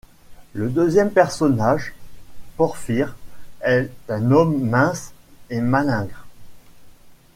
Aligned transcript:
Le 0.53 0.71
deuxième 0.71 1.11
personnage, 1.11 1.93
Porphyre 2.57 3.15
est 3.61 3.91
un 4.09 4.31
homme 4.31 4.59
mince 4.67 5.11
et 5.51 5.61
malingre. 5.61 6.25